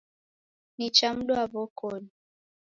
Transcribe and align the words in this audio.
Nicha 0.77 1.09
mdwa 1.13 1.49
wokoni 1.53 2.09